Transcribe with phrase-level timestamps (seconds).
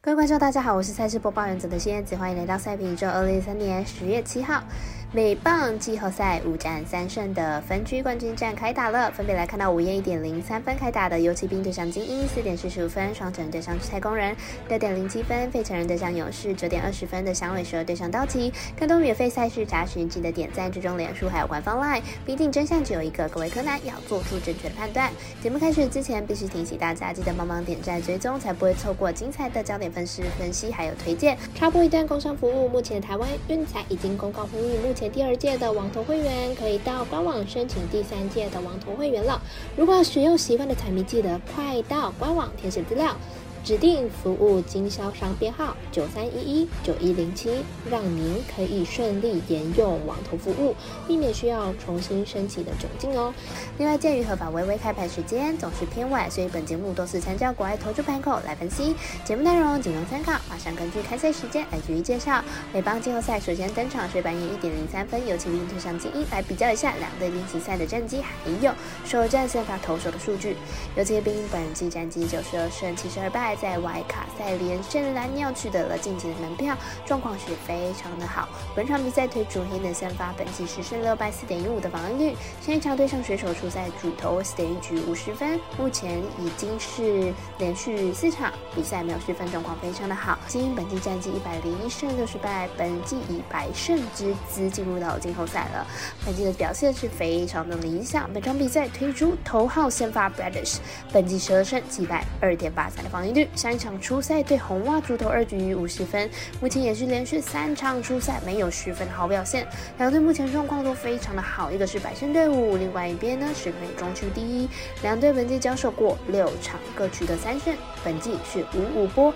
[0.00, 3.08] 各位观众，大家好，我是赛事播报员子的仙子，欢迎来到赛评宇宙。
[3.08, 4.62] 二零一三年十月七号，
[5.10, 9.10] 美棒季后赛五战三胜的分区冠军战开打了。
[9.10, 14.36] 分别来看到午夜一点零三分开打的游骑兵对上精英，四点四十五分双城对上太空人，
[14.68, 18.52] 六点零七分费城人对上勇士，九点二十分的响尾蛇对上道奇。
[18.78, 23.26] 更多免费赛事查询，记得点赞、追踪脸书还有官方 LINE，必定真相只有一个。
[23.30, 25.10] 各位柯南要做出正确的判断。
[25.42, 30.06] 节目开始之前，必须提醒大家，记得帮忙点赞、追踪，才不会错过精彩的焦点分。
[30.06, 32.68] 析分析还有推荐，插播一段工商服务。
[32.68, 39.40] 目前台湾运彩已经公告呼吁，目前第二届的网投会员可以到官网申请第三届的网投会员了。
[39.76, 43.16] 如果使用习惯的彩迷，记得快到官网填写资料。
[43.64, 47.50] 指定服务经销商编号九三一一九一零七，
[47.90, 50.74] 让您可以顺利沿用网投服务，
[51.06, 53.32] 避免需要重新申请的窘境哦。
[53.76, 58.94] 另外，鉴于合法微微开盘时间总是偏晚，所以本节目多次参照国外投注盘口来分析。
[59.24, 62.42] 节目内容仅供参考，马上根据开赛时间来逐一介绍。
[62.72, 68.72] 美邦季后赛首先登场是半夜一点零三分，有请运特上精英来比较一下两队练习赛的战绩，还有
[69.04, 70.56] 首战先发投手的数据。
[70.96, 73.47] 有请兵本季战绩九十二胜七十二败。
[73.56, 78.48] 在外卡赛连胜蓝鸟取得了晋级的门票，状况是非常的好。
[78.74, 82.36] 本场比赛推出黑能先发，本季十胜六败四点一五的防御率。
[82.60, 90.38] 上一场对上水手出赛主投四点一局五十分，目前已经是连续四场比赛没有失分，状况非常的好。
[90.46, 95.86] 精英本季战绩一百零一胜六十败，本季以百胜之姿进入到季后赛了。
[96.24, 98.32] 本季的表现是非常的理想。
[98.32, 100.78] 本场比赛推出头号先发 Brothers，
[101.12, 103.37] 本季十二胜击败二点八三的防御率。
[103.54, 109.66] 上一场初赛对红袜主投二局五十分，目前也是连续三场初赛没有失分的好表现。
[109.98, 114.68] 两队目前状况都非常的好，一个是百胜队伍，另外一边呢是美中区第一。
[115.02, 119.34] 两队本季交手过六场，各取得三胜，本季是五五波。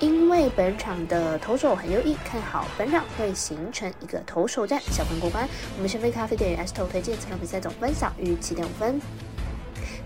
[0.00, 5.48] 因为本场的投手很优异，看好本场会形成一个投手战，小分过关。
[5.76, 9.00] 我们先飞咖啡店与 S 头推荐这场比赛总分小于七点五分。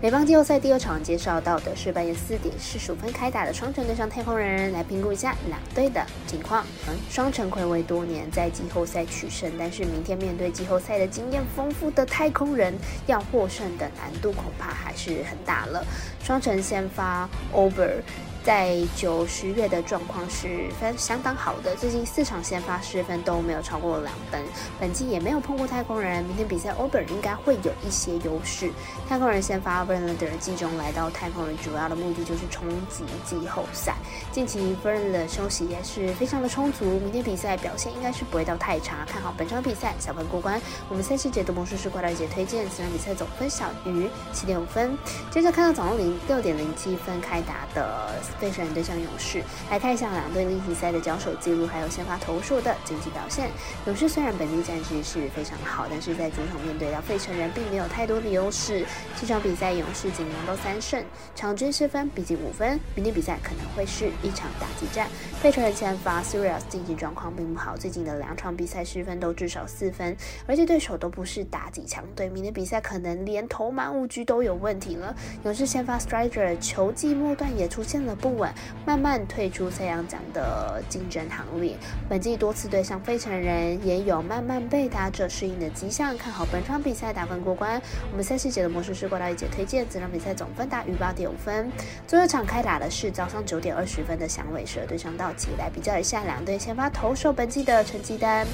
[0.01, 6.65] 美邦季后赛第二场介绍到的是半夜四点四十五分开打的双城对上太空人，来评估一下两队的情况。
[7.09, 12.73] 双城暌违多年在季后赛取胜，但是明天面对季后赛的经验丰富的太空人，
[13.07, 15.85] 要获胜的难度恐怕还是很大了。
[16.23, 17.95] 双城先发 Over。
[18.43, 24.41] 在九十月的状况是非常相当好的，最近四场先发失分都没有超过两分，
[24.79, 26.23] 本季也没有碰过太空人。
[26.23, 28.71] 明天比赛 o b e r 应该会有一些优势。
[29.07, 33.95] 太空人先发 Verlander 季中来到太空人，主要的目的就是冲击季后赛。
[34.31, 39.05] 近期 Verland 的休息也是非常的充足，明天比赛表现应该是不会到太差。
[39.05, 40.59] 看好本场比赛小分过关。
[40.87, 44.97] 我们赛事解读魔术师怪盗姐推荐，此场比赛总分小于七点五分。
[45.29, 48.07] 接着看到早上零六点零七分开打的。
[48.39, 53.49] 费城人对上勇士，来看一下两队例行赛的交手记录，还有先发投数的经济表现。
[53.85, 58.85] 勇士虽然本季战绩是非常好，但是在主场面对到费城人，并没有太多的优势。
[59.19, 61.03] 这场比赛勇士仅拿到三胜，
[61.35, 62.79] 场均失分逼近五分。
[62.95, 65.07] 明天比赛可能会是一场打击战。
[65.41, 70.15] 费城人先发 Sirius 竞技状况并不好，最近的两场比赛失分都至少四分，
[70.47, 72.29] 而且对手都不是打击强队。
[72.29, 75.15] 明天比赛可能连投满五局都有问题了。
[75.43, 78.15] 勇士先发 Strider 球季末段也出现了。
[78.19, 78.51] 不稳，
[78.85, 81.75] 慢慢退出赛扬奖的竞争行列。
[82.07, 86.17] 本季多次对上费城人，也有慢慢被打者适应的迹象。
[86.17, 87.81] 看好本场比赛打分过关。
[88.11, 91.71] 我们赛事节的魔术师过来一姐推荐，这场比赛总分大于八点五分。
[92.05, 98.45] 最后一场开打的是早上九点二十分的响尾蛇对上道奇，来比较一下两队先发投手本季的成绩单。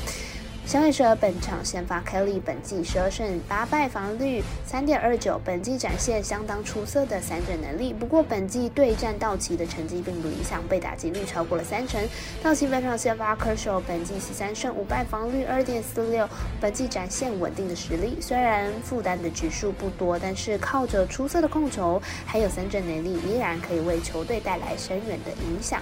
[0.65, 7.93] 响尾蛇本场先发 Kelly，本季十二胜八败，防率三点二九，本季展现相当出色的三振能力。
[7.93, 12.01] 不过本季对战道奇的成绩并不理想，被打击率超过了三成。
[12.41, 16.27] 道奇本场先发 Kershaw，本季十三胜五败，防率二点四六，
[16.59, 18.17] 本季展现稳定的实力。
[18.19, 25.79] 虽然负担的局数不多，但是靠着出色的控球还有三振能力，依然可以为球队带来深远的影响。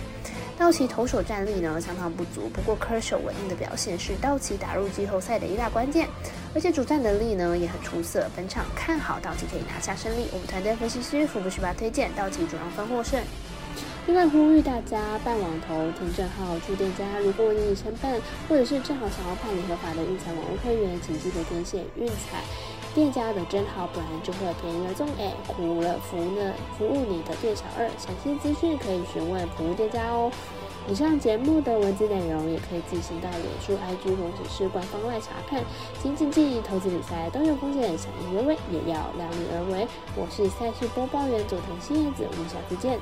[0.57, 6.07] 道奇投手战力呢相当不足，不过科手稳定的表现是道奇打入季后赛的一大关键，
[6.53, 8.29] 而且主战能力呢也很出色。
[8.35, 10.27] 本场看好道奇可以拿下胜利。
[10.31, 13.21] 我们团队分析师福布斯巴推荐道奇主让分获胜。
[14.05, 18.19] 另外呼吁大家办网投听证号出店家，如果你已申办
[18.49, 22.43] 或者是正好想要办理合法的运彩网络会员，请记得填写运彩。
[22.93, 30.31] 店家的真好，不然就会便宜而中哎，苦了服呢，服务你的店小二，详细资讯可以询问服务店家哦。
[30.87, 35.63] 以上节目的文字内容也可以自行到脸书、IG 或者是官方外查看。
[36.03, 39.87] 经济记、投资理财都有风险，小心微微也要量力而为。
[40.15, 42.99] 我是赛事播报员佐藤新叶子，我们下次见。